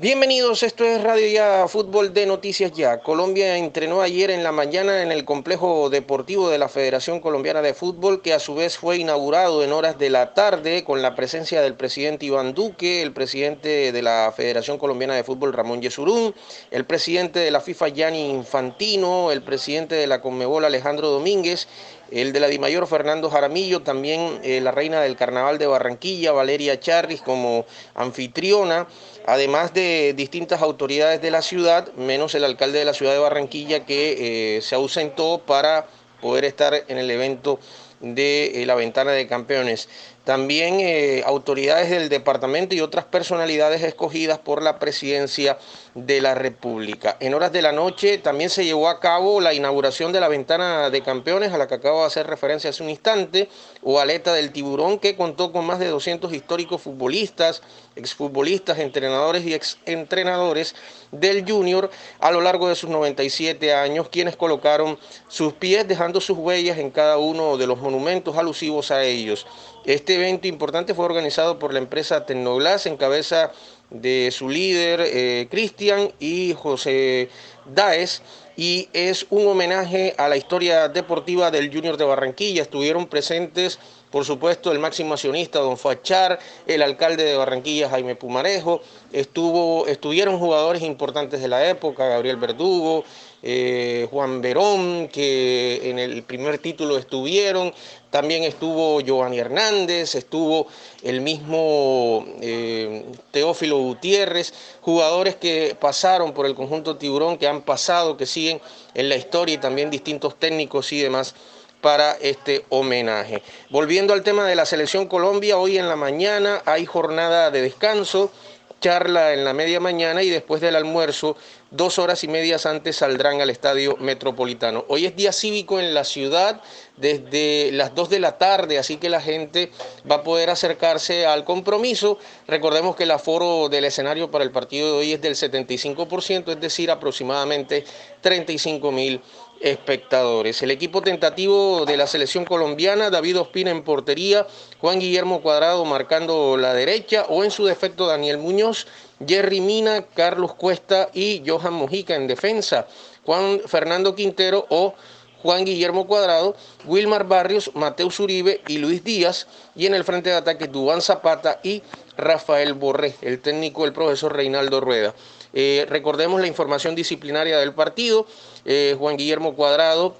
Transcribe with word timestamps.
Bienvenidos, 0.00 0.62
esto 0.62 0.84
es 0.84 1.02
Radio 1.02 1.26
Ya 1.26 1.66
Fútbol 1.66 2.14
de 2.14 2.24
Noticias 2.24 2.70
Ya. 2.70 3.00
Colombia 3.00 3.56
entrenó 3.56 4.00
ayer 4.00 4.30
en 4.30 4.44
la 4.44 4.52
mañana 4.52 5.02
en 5.02 5.10
el 5.10 5.24
complejo 5.24 5.90
deportivo 5.90 6.50
de 6.50 6.58
la 6.58 6.68
Federación 6.68 7.18
Colombiana 7.18 7.62
de 7.62 7.74
Fútbol, 7.74 8.22
que 8.22 8.32
a 8.32 8.38
su 8.38 8.54
vez 8.54 8.78
fue 8.78 8.98
inaugurado 8.98 9.64
en 9.64 9.72
horas 9.72 9.98
de 9.98 10.08
la 10.10 10.34
tarde 10.34 10.84
con 10.84 11.02
la 11.02 11.16
presencia 11.16 11.62
del 11.62 11.74
presidente 11.74 12.26
Iván 12.26 12.54
Duque, 12.54 13.02
el 13.02 13.12
presidente 13.12 13.90
de 13.90 14.02
la 14.02 14.32
Federación 14.36 14.78
Colombiana 14.78 15.16
de 15.16 15.24
Fútbol 15.24 15.52
Ramón 15.52 15.82
Yesurún, 15.82 16.32
el 16.70 16.84
presidente 16.84 17.40
de 17.40 17.50
la 17.50 17.60
FIFA 17.60 17.88
Gianni 17.88 18.30
Infantino, 18.30 19.32
el 19.32 19.42
presidente 19.42 19.96
de 19.96 20.06
la 20.06 20.20
Conmebol 20.20 20.64
Alejandro 20.64 21.10
Domínguez, 21.10 21.66
el 22.10 22.32
de 22.32 22.40
la 22.40 22.48
Dimayor 22.48 22.86
Fernando 22.86 23.30
Jaramillo, 23.30 23.82
también 23.82 24.40
eh, 24.42 24.60
la 24.60 24.70
reina 24.70 25.00
del 25.00 25.16
Carnaval 25.16 25.58
de 25.58 25.66
Barranquilla, 25.66 26.32
Valeria 26.32 26.80
Charris 26.80 27.20
como 27.20 27.66
anfitriona, 27.94 28.86
además 29.26 29.74
de 29.74 30.14
distintas 30.16 30.62
autoridades 30.62 31.20
de 31.20 31.30
la 31.30 31.42
ciudad, 31.42 31.92
menos 31.94 32.34
el 32.34 32.44
alcalde 32.44 32.78
de 32.78 32.84
la 32.84 32.94
ciudad 32.94 33.12
de 33.12 33.18
Barranquilla 33.18 33.84
que 33.84 34.56
eh, 34.56 34.62
se 34.62 34.74
ausentó 34.74 35.42
para 35.44 35.86
poder 36.20 36.44
estar 36.44 36.74
en 36.88 36.98
el 36.98 37.10
evento 37.10 37.60
de 38.00 38.62
eh, 38.62 38.66
la 38.66 38.74
ventana 38.74 39.12
de 39.12 39.26
campeones. 39.26 39.88
También 40.28 40.80
eh, 40.80 41.22
autoridades 41.24 41.88
del 41.88 42.10
departamento 42.10 42.74
y 42.74 42.82
otras 42.82 43.06
personalidades 43.06 43.82
escogidas 43.82 44.38
por 44.38 44.62
la 44.62 44.78
presidencia 44.78 45.56
de 45.94 46.20
la 46.20 46.34
República. 46.34 47.16
En 47.18 47.32
horas 47.32 47.50
de 47.50 47.62
la 47.62 47.72
noche 47.72 48.18
también 48.18 48.50
se 48.50 48.66
llevó 48.66 48.90
a 48.90 49.00
cabo 49.00 49.40
la 49.40 49.54
inauguración 49.54 50.12
de 50.12 50.20
la 50.20 50.28
ventana 50.28 50.90
de 50.90 51.00
campeones 51.00 51.54
a 51.54 51.56
la 51.56 51.66
que 51.66 51.76
acabo 51.76 52.00
de 52.00 52.08
hacer 52.08 52.26
referencia 52.26 52.68
hace 52.68 52.82
un 52.82 52.90
instante, 52.90 53.48
o 53.82 54.00
Aleta 54.00 54.34
del 54.34 54.52
Tiburón, 54.52 54.98
que 54.98 55.16
contó 55.16 55.50
con 55.50 55.64
más 55.64 55.78
de 55.78 55.86
200 55.86 56.30
históricos 56.34 56.82
futbolistas, 56.82 57.62
exfutbolistas, 57.96 58.78
entrenadores 58.80 59.46
y 59.46 59.54
exentrenadores 59.54 60.74
del 61.10 61.50
Junior 61.50 61.90
a 62.20 62.30
lo 62.30 62.42
largo 62.42 62.68
de 62.68 62.74
sus 62.74 62.90
97 62.90 63.72
años, 63.72 64.10
quienes 64.10 64.36
colocaron 64.36 64.98
sus 65.26 65.54
pies 65.54 65.88
dejando 65.88 66.20
sus 66.20 66.36
huellas 66.36 66.76
en 66.76 66.90
cada 66.90 67.16
uno 67.16 67.56
de 67.56 67.66
los 67.66 67.78
monumentos 67.80 68.36
alusivos 68.36 68.90
a 68.90 69.02
ellos. 69.04 69.46
Este 69.88 70.16
evento 70.16 70.46
importante 70.46 70.92
fue 70.92 71.06
organizado 71.06 71.58
por 71.58 71.72
la 71.72 71.78
empresa 71.78 72.26
Tecnoglass 72.26 72.84
en 72.84 72.98
cabeza 72.98 73.52
de 73.88 74.28
su 74.30 74.50
líder 74.50 75.00
eh, 75.00 75.48
Cristian 75.50 76.12
y 76.20 76.52
José 76.52 77.30
Daes 77.64 78.20
y 78.54 78.90
es 78.92 79.24
un 79.30 79.46
homenaje 79.46 80.14
a 80.18 80.28
la 80.28 80.36
historia 80.36 80.88
deportiva 80.88 81.50
del 81.50 81.72
Junior 81.72 81.96
de 81.96 82.04
Barranquilla. 82.04 82.60
Estuvieron 82.60 83.06
presentes, 83.06 83.78
por 84.10 84.26
supuesto, 84.26 84.72
el 84.72 84.78
máximo 84.78 85.14
accionista, 85.14 85.60
don 85.60 85.78
Fachar, 85.78 86.38
el 86.66 86.82
alcalde 86.82 87.24
de 87.24 87.38
Barranquilla, 87.38 87.88
Jaime 87.88 88.14
Pumarejo, 88.14 88.82
estuvo, 89.12 89.86
estuvieron 89.86 90.38
jugadores 90.38 90.82
importantes 90.82 91.40
de 91.40 91.48
la 91.48 91.66
época, 91.66 92.08
Gabriel 92.08 92.36
Verdugo, 92.36 93.04
eh, 93.42 94.08
Juan 94.10 94.40
Verón, 94.40 95.08
que 95.08 95.90
en 95.90 95.98
el 95.98 96.22
primer 96.22 96.58
título 96.58 96.98
estuvieron, 96.98 97.72
también 98.10 98.42
estuvo 98.44 99.00
Giovanni 99.00 99.38
Hernández, 99.38 100.14
estuvo 100.14 100.66
el 101.02 101.20
mismo 101.20 102.26
eh, 102.40 103.04
Teófilo 103.30 103.78
Gutiérrez, 103.78 104.52
jugadores 104.80 105.36
que 105.36 105.76
pasaron 105.78 106.32
por 106.32 106.46
el 106.46 106.54
conjunto 106.54 106.96
Tiburón, 106.96 107.38
que 107.38 107.46
han 107.46 107.62
pasado, 107.62 108.16
que 108.16 108.26
siguen 108.26 108.60
en 108.94 109.08
la 109.08 109.16
historia 109.16 109.54
y 109.54 109.58
también 109.58 109.90
distintos 109.90 110.38
técnicos 110.38 110.92
y 110.92 111.00
demás 111.00 111.34
para 111.80 112.12
este 112.12 112.64
homenaje. 112.70 113.42
Volviendo 113.70 114.14
al 114.14 114.24
tema 114.24 114.46
de 114.46 114.56
la 114.56 114.66
selección 114.66 115.06
Colombia, 115.06 115.58
hoy 115.58 115.78
en 115.78 115.88
la 115.88 115.94
mañana 115.94 116.62
hay 116.64 116.86
jornada 116.86 117.50
de 117.50 117.62
descanso 117.62 118.32
charla 118.80 119.32
en 119.32 119.44
la 119.44 119.52
media 119.52 119.80
mañana 119.80 120.22
y 120.22 120.30
después 120.30 120.60
del 120.60 120.76
almuerzo, 120.76 121.36
dos 121.70 121.98
horas 121.98 122.24
y 122.24 122.28
medias 122.28 122.66
antes 122.66 122.96
saldrán 122.96 123.40
al 123.40 123.50
estadio 123.50 123.96
metropolitano. 123.98 124.84
Hoy 124.88 125.06
es 125.06 125.16
día 125.16 125.32
cívico 125.32 125.78
en 125.78 125.92
la 125.92 126.04
ciudad 126.04 126.62
desde 126.96 127.70
las 127.72 127.94
2 127.94 128.08
de 128.08 128.20
la 128.20 128.38
tarde, 128.38 128.78
así 128.78 128.96
que 128.96 129.08
la 129.08 129.20
gente 129.20 129.70
va 130.10 130.16
a 130.16 130.22
poder 130.22 130.50
acercarse 130.50 131.26
al 131.26 131.44
compromiso. 131.44 132.18
Recordemos 132.46 132.96
que 132.96 133.04
el 133.04 133.10
aforo 133.10 133.68
del 133.68 133.84
escenario 133.84 134.30
para 134.30 134.44
el 134.44 134.50
partido 134.50 134.92
de 134.92 134.98
hoy 134.98 135.12
es 135.12 135.20
del 135.20 135.34
75%, 135.34 136.52
es 136.52 136.60
decir, 136.60 136.90
aproximadamente 136.90 137.84
35 138.22 138.90
mil 138.90 139.20
espectadores. 139.60 140.62
El 140.62 140.70
equipo 140.70 141.02
tentativo 141.02 141.84
de 141.84 141.96
la 141.96 142.06
selección 142.06 142.44
colombiana, 142.44 143.10
David 143.10 143.40
Ospina 143.40 143.70
en 143.70 143.82
portería, 143.82 144.46
Juan 144.80 145.00
Guillermo 145.00 145.42
Cuadrado 145.42 145.84
marcando 145.84 146.56
la 146.56 146.74
derecha 146.74 147.26
o 147.28 147.44
en 147.44 147.50
su 147.50 147.64
defecto 147.64 148.06
Daniel 148.06 148.38
Muñoz, 148.38 148.86
Jerry 149.26 149.60
Mina, 149.60 150.02
Carlos 150.14 150.54
Cuesta 150.54 151.08
y 151.12 151.42
Johan 151.46 151.74
Mojica 151.74 152.14
en 152.14 152.26
defensa, 152.26 152.86
Juan 153.24 153.60
Fernando 153.66 154.14
Quintero 154.14 154.66
o 154.68 154.94
Juan 155.42 155.64
Guillermo 155.64 156.06
Cuadrado, 156.06 156.56
Wilmar 156.84 157.24
Barrios, 157.24 157.70
Mateus 157.74 158.18
Uribe 158.18 158.60
y 158.66 158.78
Luis 158.78 159.04
Díaz, 159.04 159.46
y 159.76 159.86
en 159.86 159.94
el 159.94 160.04
frente 160.04 160.30
de 160.30 160.36
ataque 160.36 160.66
Dubán 160.66 161.00
Zapata 161.00 161.60
y 161.62 161.82
Rafael 162.16 162.74
Borré, 162.74 163.14
el 163.22 163.40
técnico 163.40 163.84
el 163.84 163.92
profesor 163.92 164.34
Reinaldo 164.34 164.80
Rueda. 164.80 165.14
Eh, 165.52 165.86
recordemos 165.88 166.40
la 166.40 166.46
información 166.46 166.94
disciplinaria 166.94 167.58
del 167.58 167.72
partido. 167.72 168.26
Eh, 168.64 168.96
Juan 168.98 169.16
Guillermo 169.16 169.54
Cuadrado 169.54 170.16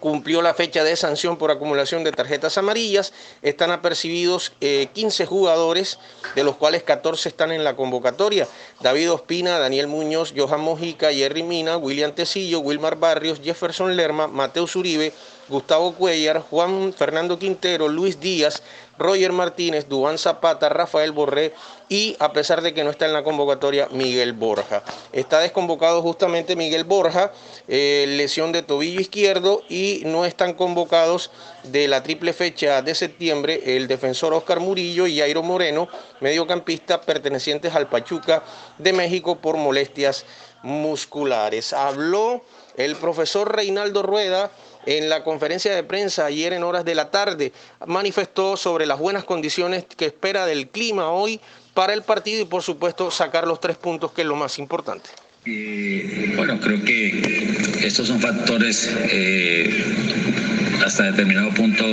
cumplió 0.00 0.42
la 0.42 0.54
fecha 0.54 0.84
de 0.84 0.96
sanción 0.96 1.36
por 1.36 1.50
acumulación 1.50 2.04
de 2.04 2.12
tarjetas 2.12 2.58
amarillas. 2.58 3.12
Están 3.42 3.70
apercibidos 3.70 4.52
15 4.60 5.22
eh, 5.22 5.26
jugadores, 5.26 5.98
de 6.34 6.44
los 6.44 6.56
cuales 6.56 6.82
14 6.82 7.28
están 7.28 7.52
en 7.52 7.64
la 7.64 7.76
convocatoria. 7.76 8.46
David 8.80 9.12
Ospina, 9.12 9.58
Daniel 9.58 9.86
Muñoz, 9.86 10.32
Johan 10.36 10.60
Mojica, 10.60 11.12
Jerry 11.12 11.42
Mina, 11.42 11.76
William 11.76 12.12
Tecillo, 12.12 12.60
Wilmar 12.60 12.96
Barrios, 12.96 13.40
Jefferson 13.42 13.96
Lerma, 13.96 14.26
Mateo 14.26 14.66
Uribe, 14.74 15.12
Gustavo 15.48 15.94
Cuellar, 15.94 16.40
Juan 16.42 16.92
Fernando 16.92 17.38
Quintero, 17.38 17.88
Luis 17.88 18.20
Díaz, 18.20 18.62
Roger 18.98 19.32
Martínez, 19.32 19.88
Dubán 19.88 20.18
Zapata, 20.18 20.68
Rafael 20.68 21.12
Borré 21.12 21.54
y, 21.88 22.16
a 22.18 22.32
pesar 22.32 22.60
de 22.62 22.74
que 22.74 22.84
no 22.84 22.90
está 22.90 23.06
en 23.06 23.12
la 23.12 23.22
convocatoria, 23.22 23.88
Miguel 23.92 24.32
Borja. 24.32 24.82
Está 25.12 25.40
desconvocado 25.40 26.02
justamente 26.02 26.56
Miguel 26.56 26.84
Borja, 26.84 27.32
eh, 27.68 28.04
lesión 28.08 28.52
de 28.52 28.62
tobillo 28.62 29.00
izquierdo 29.00 29.62
y 29.68 30.02
no 30.04 30.24
están 30.24 30.54
convocados 30.54 31.30
de 31.64 31.88
la 31.88 32.02
triple 32.02 32.32
fecha 32.32 32.82
de 32.82 32.94
septiembre 32.94 33.76
el 33.76 33.88
defensor 33.88 34.34
Oscar 34.34 34.60
Murillo 34.60 35.06
y 35.06 35.18
Jairo 35.18 35.42
Moreno, 35.42 35.88
mediocampista 36.20 37.00
pertenecientes 37.00 37.74
al 37.74 37.88
Pachuca 37.88 38.42
de 38.78 38.92
México 38.92 39.36
por 39.36 39.56
molestias 39.56 40.24
musculares. 40.62 41.72
Habló 41.72 42.42
el 42.76 42.96
profesor 42.96 43.54
Reinaldo 43.54 44.02
Rueda 44.02 44.50
en 44.86 45.08
la 45.08 45.22
conferencia 45.24 45.74
de 45.74 45.82
prensa 45.82 46.26
ayer 46.26 46.52
en 46.52 46.62
horas 46.62 46.84
de 46.84 46.94
la 46.94 47.10
tarde 47.10 47.52
manifestó 47.86 48.56
sobre 48.56 48.86
las 48.88 48.98
buenas 48.98 49.24
condiciones 49.24 49.84
que 49.96 50.06
espera 50.06 50.46
del 50.46 50.68
clima 50.68 51.10
hoy 51.10 51.40
para 51.74 51.94
el 51.94 52.02
partido 52.02 52.42
y 52.42 52.44
por 52.44 52.62
supuesto 52.62 53.10
sacar 53.10 53.46
los 53.46 53.60
tres 53.60 53.76
puntos 53.76 54.12
que 54.12 54.22
es 54.22 54.26
lo 54.26 54.34
más 54.34 54.58
importante. 54.58 55.10
bueno, 56.36 56.58
creo 56.60 56.82
que 56.82 57.56
estos 57.82 58.08
son 58.08 58.20
factores 58.20 58.90
eh, 59.10 59.84
hasta 60.84 61.04
determinado 61.04 61.50
punto 61.50 61.84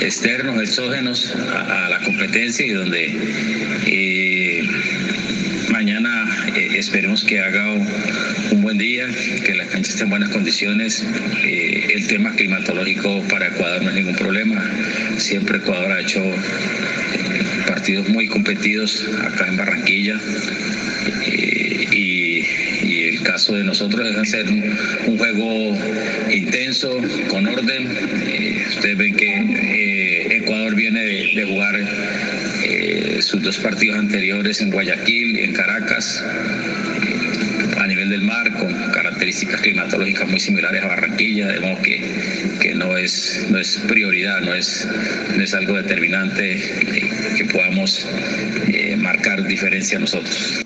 externos, 0.00 0.60
exógenos 0.60 1.34
a, 1.34 1.88
la 1.88 1.98
competencia 2.00 2.66
y 2.66 2.70
donde 2.70 3.08
eh, 3.86 4.68
mañana 5.70 6.26
eh, 6.54 6.68
esperemos 6.76 7.24
que 7.24 7.40
haga 7.40 7.72
un, 7.72 8.63
buen 8.74 8.88
día, 8.88 9.06
que 9.46 9.54
la 9.54 9.66
cancha 9.66 9.92
esté 9.92 10.02
en 10.02 10.10
buenas 10.10 10.30
condiciones. 10.30 11.04
Eh, 11.44 11.92
el 11.94 12.08
tema 12.08 12.32
climatológico 12.32 13.22
para 13.28 13.46
Ecuador 13.46 13.82
no 13.82 13.90
es 13.90 13.94
ningún 13.94 14.16
problema. 14.16 14.68
Siempre 15.16 15.58
Ecuador 15.58 15.92
ha 15.92 16.00
hecho 16.00 16.18
eh, 16.18 16.34
partidos 17.68 18.08
muy 18.08 18.26
competidos 18.26 19.06
acá 19.22 19.46
en 19.46 19.56
Barranquilla. 19.56 20.18
y, 21.92 22.44
el 23.10 23.22
caso 23.22 23.54
de 23.54 23.62
nosotros 23.62 24.10
es 24.10 24.16
hacer 24.16 24.46
un, 24.50 25.18
juego 25.18 25.78
intenso, 26.32 27.00
con 27.28 27.46
orden. 27.46 27.96
ustedes 28.70 28.96
ven 28.96 29.14
que 29.14 30.38
Ecuador 30.38 30.74
viene 30.74 31.00
de 31.00 31.44
jugar 31.48 31.78
sus 33.20 33.40
dos 33.42 33.56
partidos 33.58 33.98
anteriores 33.98 34.60
en 34.60 34.70
Guayaquil 34.70 35.38
y 35.38 35.44
en 35.44 35.52
Caracas, 35.52 36.24
del 38.08 38.22
mar, 38.22 38.52
con 38.52 38.72
características 38.92 39.60
climatológicas 39.60 40.28
muy 40.28 40.40
similares 40.40 40.82
a 40.82 40.88
Barranquilla, 40.88 41.48
de 41.48 41.60
que, 41.82 42.58
que 42.60 42.74
no, 42.74 42.96
es, 42.96 43.46
no 43.50 43.58
es 43.58 43.78
prioridad, 43.88 44.40
no 44.40 44.54
es, 44.54 44.88
no 45.36 45.42
es 45.42 45.54
algo 45.54 45.74
determinante 45.76 46.56
que, 47.36 47.44
podamos 47.52 48.06
eh, 48.68 48.96
marcar 48.96 49.44
diferencia 49.46 49.98
nosotros. 49.98 50.63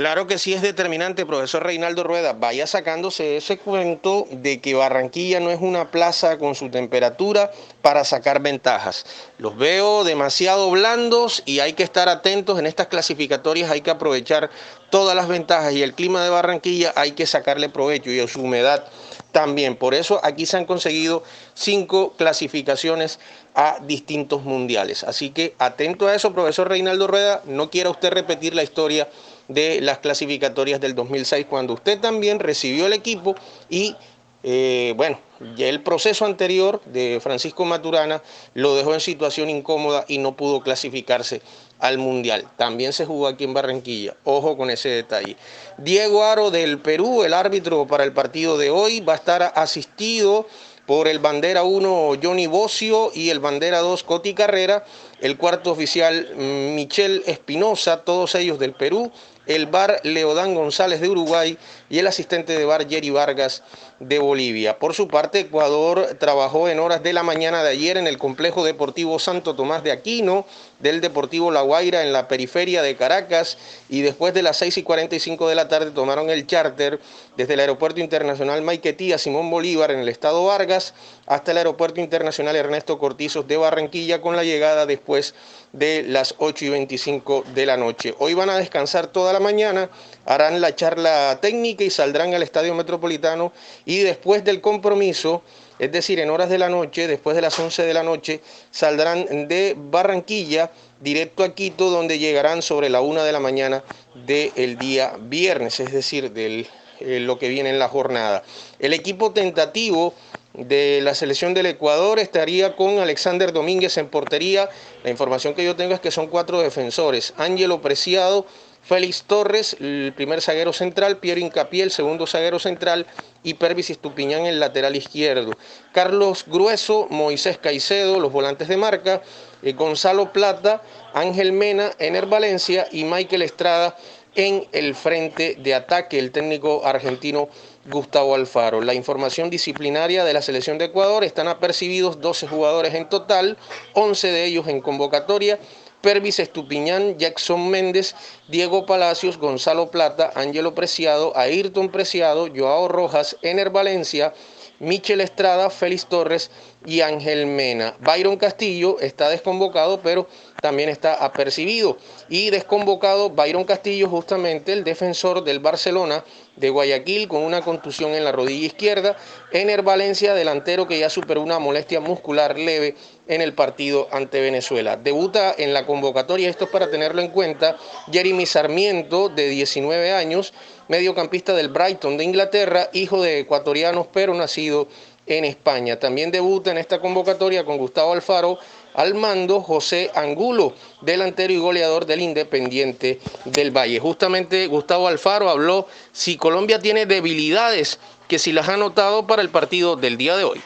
Claro 0.00 0.26
que 0.26 0.38
sí 0.38 0.54
es 0.54 0.62
determinante, 0.62 1.26
profesor 1.26 1.62
Reinaldo 1.62 2.04
Rueda. 2.04 2.32
Vaya 2.32 2.66
sacándose 2.66 3.36
ese 3.36 3.58
cuento 3.58 4.26
de 4.30 4.58
que 4.58 4.72
Barranquilla 4.72 5.40
no 5.40 5.50
es 5.50 5.60
una 5.60 5.90
plaza 5.90 6.38
con 6.38 6.54
su 6.54 6.70
temperatura 6.70 7.50
para 7.82 8.02
sacar 8.06 8.40
ventajas. 8.40 9.04
Los 9.36 9.58
veo 9.58 10.02
demasiado 10.04 10.70
blandos 10.70 11.42
y 11.44 11.60
hay 11.60 11.74
que 11.74 11.82
estar 11.82 12.08
atentos 12.08 12.58
en 12.58 12.64
estas 12.64 12.86
clasificatorias, 12.86 13.70
hay 13.70 13.82
que 13.82 13.90
aprovechar 13.90 14.48
todas 14.88 15.14
las 15.14 15.28
ventajas 15.28 15.74
y 15.74 15.82
el 15.82 15.92
clima 15.92 16.24
de 16.24 16.30
Barranquilla 16.30 16.94
hay 16.96 17.12
que 17.12 17.26
sacarle 17.26 17.68
provecho 17.68 18.10
y 18.10 18.20
a 18.20 18.26
su 18.26 18.40
humedad 18.40 18.86
también. 19.32 19.76
Por 19.76 19.92
eso 19.92 20.18
aquí 20.22 20.46
se 20.46 20.56
han 20.56 20.64
conseguido 20.64 21.24
cinco 21.52 22.14
clasificaciones 22.16 23.18
a 23.54 23.78
distintos 23.82 24.44
mundiales. 24.44 25.04
Así 25.04 25.28
que 25.28 25.54
atento 25.58 26.08
a 26.08 26.14
eso, 26.14 26.32
profesor 26.32 26.70
Reinaldo 26.70 27.06
Rueda, 27.06 27.42
no 27.44 27.68
quiera 27.68 27.90
usted 27.90 28.10
repetir 28.10 28.54
la 28.54 28.62
historia 28.62 29.08
de 29.50 29.80
las 29.80 29.98
clasificatorias 29.98 30.80
del 30.80 30.94
2006, 30.94 31.46
cuando 31.50 31.74
usted 31.74 31.98
también 31.98 32.38
recibió 32.38 32.86
el 32.86 32.92
equipo 32.92 33.34
y, 33.68 33.96
eh, 34.42 34.94
bueno, 34.96 35.18
el 35.58 35.82
proceso 35.82 36.24
anterior 36.24 36.80
de 36.84 37.18
Francisco 37.22 37.64
Maturana 37.64 38.22
lo 38.54 38.76
dejó 38.76 38.94
en 38.94 39.00
situación 39.00 39.50
incómoda 39.50 40.04
y 40.06 40.18
no 40.18 40.36
pudo 40.36 40.60
clasificarse 40.60 41.42
al 41.78 41.98
Mundial. 41.98 42.46
También 42.56 42.92
se 42.92 43.06
jugó 43.06 43.26
aquí 43.26 43.44
en 43.44 43.54
Barranquilla. 43.54 44.14
Ojo 44.24 44.56
con 44.56 44.70
ese 44.70 44.90
detalle. 44.90 45.36
Diego 45.78 46.24
Aro 46.24 46.50
del 46.50 46.78
Perú, 46.78 47.24
el 47.24 47.32
árbitro 47.32 47.86
para 47.86 48.04
el 48.04 48.12
partido 48.12 48.58
de 48.58 48.70
hoy, 48.70 49.00
va 49.00 49.14
a 49.14 49.16
estar 49.16 49.52
asistido 49.56 50.46
por 50.90 51.06
el 51.06 51.20
bandera 51.20 51.62
1 51.62 52.18
Johnny 52.20 52.48
Bocio 52.48 53.12
y 53.14 53.30
el 53.30 53.38
bandera 53.38 53.78
2 53.78 54.02
Coti 54.02 54.34
Carrera, 54.34 54.84
el 55.20 55.36
cuarto 55.36 55.70
oficial 55.70 56.28
mm, 56.36 56.74
Michel 56.74 57.22
Espinosa, 57.26 58.02
todos 58.02 58.34
ellos 58.34 58.58
del 58.58 58.72
Perú, 58.72 59.12
el 59.54 59.66
bar 59.66 60.00
Leodán 60.04 60.54
González 60.54 61.00
de 61.00 61.08
Uruguay 61.08 61.58
y 61.90 61.98
el 61.98 62.06
asistente 62.06 62.56
de 62.56 62.64
bar 62.64 62.88
Jerry 62.88 63.10
Vargas 63.10 63.62
de 63.98 64.18
Bolivia. 64.20 64.78
Por 64.78 64.94
su 64.94 65.08
parte, 65.08 65.40
Ecuador 65.40 66.16
trabajó 66.18 66.68
en 66.68 66.78
horas 66.78 67.02
de 67.02 67.12
la 67.12 67.24
mañana 67.24 67.62
de 67.62 67.70
ayer 67.70 67.96
en 67.96 68.06
el 68.06 68.16
complejo 68.16 68.64
deportivo 68.64 69.18
Santo 69.18 69.56
Tomás 69.56 69.82
de 69.82 69.92
Aquino 69.92 70.46
del 70.78 71.00
Deportivo 71.00 71.50
La 71.50 71.60
Guaira 71.60 72.02
en 72.02 72.12
la 72.12 72.28
periferia 72.28 72.80
de 72.80 72.96
Caracas 72.96 73.58
y 73.88 74.00
después 74.00 74.32
de 74.32 74.42
las 74.42 74.56
6 74.58 74.78
y 74.78 74.82
45 74.82 75.48
de 75.48 75.54
la 75.54 75.68
tarde 75.68 75.90
tomaron 75.90 76.30
el 76.30 76.46
charter 76.46 77.00
desde 77.36 77.54
el 77.54 77.60
Aeropuerto 77.60 78.00
Internacional 78.00 78.62
Maiquetía 78.62 79.18
Simón 79.18 79.50
Bolívar 79.50 79.90
en 79.90 79.98
el 80.00 80.08
estado 80.08 80.44
Vargas 80.44 80.94
hasta 81.26 81.50
el 81.50 81.58
Aeropuerto 81.58 82.00
Internacional 82.00 82.56
Ernesto 82.56 82.98
Cortizos 82.98 83.46
de 83.46 83.56
Barranquilla 83.56 84.22
con 84.22 84.36
la 84.36 84.44
llegada 84.44 84.86
después 84.86 85.34
de 85.72 86.02
las 86.02 86.34
8 86.38 86.64
y 86.64 86.68
25 86.70 87.44
de 87.54 87.66
la 87.66 87.76
noche. 87.76 88.14
Hoy 88.18 88.34
van 88.34 88.50
a 88.50 88.56
descansar 88.56 89.06
toda 89.06 89.32
la 89.32 89.40
mañana, 89.40 89.90
harán 90.24 90.60
la 90.60 90.74
charla 90.74 91.38
técnica 91.40 91.79
y 91.84 91.90
saldrán 91.90 92.34
al 92.34 92.42
Estadio 92.42 92.74
Metropolitano 92.74 93.52
y 93.84 93.98
después 93.98 94.44
del 94.44 94.60
compromiso, 94.60 95.42
es 95.78 95.90
decir, 95.92 96.20
en 96.20 96.30
horas 96.30 96.50
de 96.50 96.58
la 96.58 96.68
noche, 96.68 97.06
después 97.06 97.36
de 97.36 97.42
las 97.42 97.58
11 97.58 97.82
de 97.82 97.94
la 97.94 98.02
noche, 98.02 98.40
saldrán 98.70 99.48
de 99.48 99.74
Barranquilla 99.76 100.70
directo 101.00 101.42
a 101.42 101.54
Quito, 101.54 101.90
donde 101.90 102.18
llegarán 102.18 102.62
sobre 102.62 102.88
la 102.88 103.00
1 103.00 103.24
de 103.24 103.32
la 103.32 103.40
mañana 103.40 103.82
del 104.14 104.76
día 104.76 105.14
viernes, 105.18 105.80
es 105.80 105.92
decir, 105.92 106.32
de 106.32 106.66
eh, 107.00 107.20
lo 107.20 107.38
que 107.38 107.48
viene 107.48 107.70
en 107.70 107.78
la 107.78 107.88
jornada. 107.88 108.42
El 108.78 108.92
equipo 108.92 109.32
tentativo 109.32 110.14
de 110.54 111.00
la 111.02 111.14
selección 111.14 111.54
del 111.54 111.66
Ecuador 111.66 112.18
estaría 112.18 112.74
con 112.74 112.98
Alexander 112.98 113.52
Domínguez 113.52 113.96
en 113.98 114.08
portería. 114.08 114.68
La 115.04 115.10
información 115.10 115.54
que 115.54 115.64
yo 115.64 115.76
tengo 115.76 115.94
es 115.94 116.00
que 116.00 116.10
son 116.10 116.26
cuatro 116.26 116.60
defensores. 116.60 117.32
Ángelo 117.36 117.80
Preciado, 117.80 118.46
Félix 118.82 119.24
Torres, 119.24 119.76
el 119.78 120.12
primer 120.16 120.40
zaguero 120.40 120.72
central, 120.72 121.18
Pierre 121.18 121.40
Incapié, 121.40 121.82
el 121.82 121.90
segundo 121.90 122.26
zaguero 122.26 122.58
central, 122.58 123.06
y 123.42 123.54
Pervis 123.54 123.90
Estupiñán, 123.90 124.46
el 124.46 124.58
lateral 124.58 124.96
izquierdo. 124.96 125.52
Carlos 125.92 126.44
Grueso, 126.46 127.06
Moisés 127.10 127.58
Caicedo, 127.58 128.18
los 128.18 128.32
volantes 128.32 128.68
de 128.68 128.76
marca, 128.76 129.22
eh, 129.62 129.72
Gonzalo 129.72 130.32
Plata, 130.32 130.82
Ángel 131.14 131.52
Mena, 131.52 131.92
Ener 131.98 132.26
Valencia 132.26 132.86
y 132.90 133.04
Michael 133.04 133.42
Estrada 133.42 133.96
en 134.34 134.66
el 134.72 134.94
frente 134.94 135.56
de 135.56 135.74
ataque, 135.74 136.18
el 136.18 136.30
técnico 136.30 136.82
argentino 136.84 137.48
Gustavo 137.86 138.34
Alfaro. 138.34 138.80
La 138.80 138.94
información 138.94 139.50
disciplinaria 139.50 140.24
de 140.24 140.32
la 140.32 140.42
selección 140.42 140.78
de 140.78 140.86
Ecuador 140.86 141.24
están 141.24 141.48
apercibidos 141.48 142.20
12 142.20 142.46
jugadores 142.46 142.94
en 142.94 143.08
total, 143.08 143.56
11 143.94 144.28
de 144.28 144.44
ellos 144.44 144.68
en 144.68 144.80
convocatoria. 144.80 145.58
Pervis 146.00 146.38
Estupiñán, 146.38 147.18
Jackson 147.18 147.68
Méndez, 147.68 148.14
Diego 148.48 148.86
Palacios, 148.86 149.36
Gonzalo 149.36 149.90
Plata, 149.90 150.32
Ángelo 150.34 150.74
Preciado, 150.74 151.36
Ayrton 151.36 151.90
Preciado, 151.90 152.48
Joao 152.54 152.88
Rojas, 152.88 153.36
Ener 153.42 153.68
Valencia, 153.68 154.32
Michel 154.80 155.20
Estrada, 155.20 155.70
Félix 155.70 156.06
Torres 156.06 156.50
y 156.84 157.02
Ángel 157.02 157.46
Mena. 157.46 157.94
Byron 158.00 158.36
Castillo 158.36 158.98
está 159.00 159.28
desconvocado, 159.28 160.00
pero 160.00 160.26
también 160.60 160.88
está 160.88 161.14
apercibido. 161.14 161.98
Y 162.28 162.50
desconvocado 162.50 163.30
Byron 163.30 163.64
Castillo, 163.64 164.08
justamente 164.08 164.72
el 164.72 164.82
defensor 164.82 165.44
del 165.44 165.60
Barcelona 165.60 166.24
de 166.60 166.70
Guayaquil, 166.70 167.26
con 167.26 167.42
una 167.42 167.62
contusión 167.62 168.12
en 168.12 168.24
la 168.24 168.32
rodilla 168.32 168.66
izquierda. 168.66 169.16
Ener 169.50 169.82
Valencia, 169.82 170.34
delantero 170.34 170.86
que 170.86 170.98
ya 170.98 171.10
superó 171.10 171.42
una 171.42 171.58
molestia 171.58 172.00
muscular 172.00 172.58
leve 172.58 172.94
en 173.26 173.40
el 173.40 173.54
partido 173.54 174.08
ante 174.12 174.40
Venezuela. 174.40 174.96
Debuta 174.96 175.54
en 175.56 175.72
la 175.72 175.86
convocatoria, 175.86 176.48
esto 176.48 176.64
es 176.64 176.70
para 176.70 176.90
tenerlo 176.90 177.22
en 177.22 177.28
cuenta, 177.28 177.76
Jeremy 178.12 178.46
Sarmiento, 178.46 179.28
de 179.28 179.48
19 179.48 180.12
años, 180.12 180.52
mediocampista 180.88 181.54
del 181.54 181.68
Brighton 181.68 182.16
de 182.16 182.24
Inglaterra, 182.24 182.90
hijo 182.92 183.22
de 183.22 183.40
ecuatorianos, 183.40 184.06
pero 184.12 184.34
nacido 184.34 184.88
en 185.26 185.44
España. 185.44 185.98
También 185.98 186.30
debuta 186.30 186.70
en 186.70 186.78
esta 186.78 187.00
convocatoria 187.00 187.64
con 187.64 187.78
Gustavo 187.78 188.12
Alfaro 188.12 188.58
al 188.94 189.14
mando 189.14 189.60
José 189.60 190.10
Angulo, 190.14 190.74
delantero 191.02 191.52
y 191.52 191.58
goleador 191.58 192.06
del 192.06 192.20
Independiente 192.20 193.20
del 193.44 193.70
Valle. 193.70 193.98
Justamente 193.98 194.66
Gustavo 194.66 195.08
Alfaro 195.08 195.48
habló 195.48 195.86
si 196.12 196.36
Colombia 196.36 196.80
tiene 196.80 197.06
debilidades, 197.06 197.98
que 198.28 198.38
si 198.38 198.52
las 198.52 198.68
ha 198.68 198.76
notado 198.76 199.26
para 199.26 199.42
el 199.42 199.50
partido 199.50 199.96
del 199.96 200.16
día 200.16 200.36
de 200.36 200.44
hoy. 200.44 200.60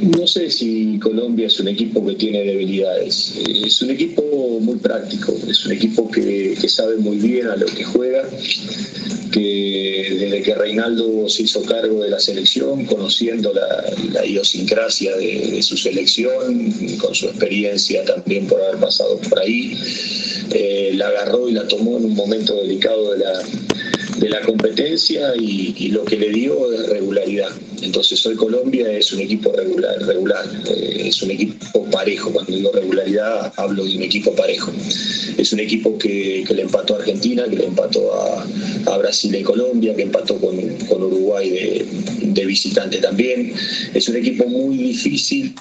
No 0.00 0.26
sé 0.26 0.50
si 0.50 0.98
Colombia 0.98 1.46
es 1.46 1.60
un 1.60 1.68
equipo 1.68 2.04
que 2.06 2.14
tiene 2.14 2.42
debilidades. 2.44 3.34
Es 3.46 3.82
un 3.82 3.90
equipo 3.90 4.22
muy 4.60 4.76
práctico, 4.76 5.34
es 5.46 5.66
un 5.66 5.72
equipo 5.72 6.10
que, 6.10 6.56
sabe 6.68 6.96
muy 6.96 7.18
bien 7.18 7.48
a 7.48 7.56
lo 7.56 7.66
que 7.66 7.84
juega, 7.84 8.28
que 9.32 10.16
desde 10.18 10.42
que 10.42 10.54
Reinaldo 10.54 11.28
se 11.28 11.42
hizo 11.42 11.62
cargo 11.62 12.02
de 12.02 12.10
la 12.10 12.20
selección, 12.20 12.84
conociendo 12.84 13.52
la, 13.52 14.24
idiosincrasia 14.26 15.16
de, 15.16 15.62
su 15.62 15.76
selección, 15.76 16.72
con 16.98 17.14
su 17.14 17.26
experiencia 17.26 18.04
también 18.04 18.46
por 18.46 18.60
haber 18.62 18.78
pasado 18.78 19.18
por 19.18 19.40
ahí, 19.40 19.78
eh, 20.52 20.92
la 20.94 21.08
agarró 21.08 21.48
y 21.48 21.52
la 21.52 21.66
tomó 21.68 21.98
en 21.98 22.06
un 22.06 22.14
momento 22.14 22.54
delicado 22.56 23.12
de 23.12 23.18
la, 23.18 23.42
de 24.20 24.28
la 24.28 24.42
competencia 24.42 25.32
y, 25.36 25.88
lo 25.88 26.04
que 26.04 26.16
le 26.16 26.28
dio 26.28 26.72
es 26.72 26.88
regularidad. 26.90 27.50
Entonces 27.80 28.24
hoy 28.26 28.36
Colombia 28.36 28.92
es 28.92 29.12
un 29.12 29.20
equipo 29.20 29.50
regular, 29.52 29.98
regular 30.02 30.44
eh, 30.68 31.04
es 31.06 31.22
un 31.22 31.30
equipo 31.30 31.84
parejo. 31.86 32.30
Cuando 32.30 32.52
digo 32.52 32.70
regularidad 32.70 33.52
hablo 33.56 33.84
de 33.84 33.96
un 33.96 34.02
equipo 34.02 34.34
parejo. 34.34 34.70
Es 35.38 35.52
un 35.52 35.60
equipo 35.60 35.96
que, 35.96 36.44
le 36.54 36.62
empató 36.62 36.94
a 36.94 36.98
Argentina, 36.98 37.44
que 37.48 37.56
le 37.56 37.66
empató 37.66 38.12
a, 38.14 38.46
Brasil 38.98 39.34
y 39.34 39.42
Colombia, 39.42 39.96
que 39.96 40.02
empató 40.02 40.36
con, 40.36 40.58
Uruguay 40.90 41.48
de, 41.48 41.86
de 42.20 42.44
visitante 42.44 42.98
también. 42.98 43.54
Es 43.94 44.08
un 44.08 44.16
equipo 44.16 44.46
muy 44.46 44.76
difícil 44.76 45.54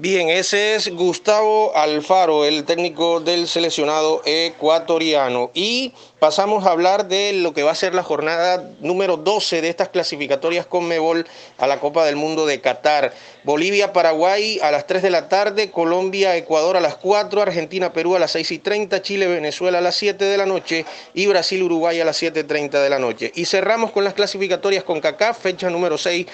Bien, 0.00 0.28
ese 0.28 0.76
es 0.76 0.94
Gustavo 0.94 1.74
Alfaro, 1.74 2.44
el 2.44 2.62
técnico 2.62 3.18
del 3.18 3.48
seleccionado 3.48 4.22
ecuatoriano. 4.24 5.50
Y 5.54 5.92
pasamos 6.20 6.64
a 6.64 6.70
hablar 6.70 7.08
de 7.08 7.32
lo 7.32 7.52
que 7.52 7.64
va 7.64 7.72
a 7.72 7.74
ser 7.74 7.96
la 7.96 8.04
jornada 8.04 8.70
número 8.78 9.16
12 9.16 9.60
de 9.60 9.68
estas 9.68 9.88
clasificatorias 9.88 10.66
con 10.66 10.86
Mebol 10.86 11.26
a 11.56 11.66
la 11.66 11.80
Copa 11.80 12.04
del 12.04 12.14
Mundo 12.14 12.46
de 12.46 12.60
Qatar. 12.60 13.12
Bolivia, 13.42 13.92
Paraguay 13.92 14.60
a 14.62 14.70
las 14.70 14.86
3 14.86 15.02
de 15.02 15.10
la 15.10 15.28
tarde, 15.28 15.72
Colombia, 15.72 16.36
Ecuador 16.36 16.76
a 16.76 16.80
las 16.80 16.94
4, 16.94 17.42
Argentina, 17.42 17.92
Perú 17.92 18.14
a 18.14 18.20
las 18.20 18.30
6 18.30 18.52
y 18.52 18.58
30, 18.60 19.02
Chile, 19.02 19.26
Venezuela 19.26 19.78
a 19.78 19.80
las 19.80 19.96
7 19.96 20.24
de 20.24 20.36
la 20.36 20.46
noche 20.46 20.84
y 21.12 21.26
Brasil, 21.26 21.60
Uruguay 21.60 22.00
a 22.00 22.04
las 22.04 22.22
7.30 22.22 22.80
de 22.80 22.88
la 22.88 23.00
noche. 23.00 23.32
Y 23.34 23.46
cerramos 23.46 23.90
con 23.90 24.04
las 24.04 24.14
clasificatorias 24.14 24.84
con 24.84 25.00
CACAF, 25.00 25.40
fecha 25.40 25.68
número 25.68 25.98
6 25.98 26.26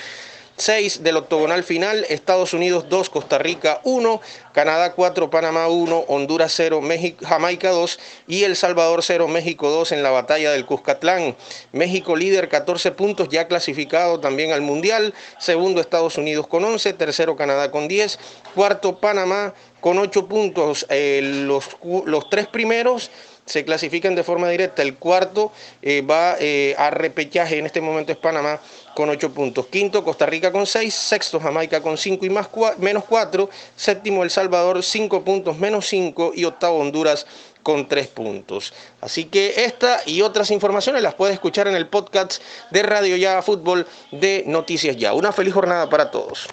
6 0.56 1.02
del 1.02 1.16
octogonal 1.16 1.64
final, 1.64 2.06
Estados 2.08 2.54
Unidos 2.54 2.88
2, 2.88 3.10
Costa 3.10 3.38
Rica 3.38 3.80
1, 3.82 4.20
Canadá 4.52 4.92
4, 4.92 5.28
Panamá 5.28 5.66
1, 5.68 6.04
Honduras 6.06 6.52
0, 6.54 6.80
México, 6.80 7.24
Jamaica 7.26 7.70
2 7.70 7.98
y 8.28 8.44
El 8.44 8.54
Salvador 8.54 9.02
0, 9.02 9.26
México 9.26 9.68
2 9.70 9.92
en 9.92 10.02
la 10.04 10.10
batalla 10.10 10.52
del 10.52 10.64
Cuscatlán. 10.64 11.36
México 11.72 12.14
líder 12.14 12.48
14 12.48 12.92
puntos, 12.92 13.28
ya 13.30 13.48
clasificado 13.48 14.20
también 14.20 14.52
al 14.52 14.60
Mundial. 14.60 15.12
Segundo 15.38 15.80
Estados 15.80 16.18
Unidos 16.18 16.46
con 16.46 16.64
11, 16.64 16.92
tercero 16.92 17.34
Canadá 17.34 17.72
con 17.72 17.88
10, 17.88 18.18
cuarto 18.54 18.98
Panamá 19.00 19.54
con 19.80 19.98
8 19.98 20.28
puntos. 20.28 20.86
Eh, 20.88 21.20
los, 21.46 21.76
los 22.06 22.30
tres 22.30 22.46
primeros 22.46 23.10
se 23.46 23.64
clasifican 23.64 24.14
de 24.14 24.22
forma 24.22 24.48
directa. 24.48 24.82
El 24.82 24.96
cuarto 24.96 25.52
eh, 25.82 26.02
va 26.02 26.36
eh, 26.38 26.74
a 26.78 26.90
repechaje, 26.90 27.58
en 27.58 27.66
este 27.66 27.80
momento 27.80 28.12
es 28.12 28.18
Panamá 28.18 28.60
con 28.94 29.10
8 29.10 29.32
puntos. 29.32 29.66
Quinto, 29.66 30.04
Costa 30.04 30.26
Rica 30.26 30.52
con 30.52 30.66
6. 30.66 30.94
Sexto, 30.94 31.40
Jamaica 31.40 31.82
con 31.82 31.98
5 31.98 32.24
y 32.24 32.30
más 32.30 32.48
menos 32.78 33.04
4. 33.04 33.50
Séptimo, 33.76 34.22
El 34.22 34.30
Salvador 34.30 34.82
5 34.82 35.24
puntos 35.24 35.58
menos 35.58 35.86
5. 35.86 36.32
Y 36.34 36.44
octavo, 36.44 36.78
Honduras 36.78 37.26
con 37.62 37.88
3 37.88 38.06
puntos. 38.08 38.72
Así 39.00 39.24
que 39.24 39.64
esta 39.64 40.00
y 40.06 40.22
otras 40.22 40.50
informaciones 40.50 41.02
las 41.02 41.14
puede 41.14 41.32
escuchar 41.32 41.68
en 41.68 41.74
el 41.74 41.88
podcast 41.88 42.42
de 42.70 42.82
Radio 42.82 43.16
Ya 43.16 43.42
Fútbol 43.42 43.86
de 44.12 44.44
Noticias 44.46 44.96
Ya. 44.96 45.12
Una 45.12 45.32
feliz 45.32 45.54
jornada 45.54 45.88
para 45.90 46.10
todos. 46.10 46.46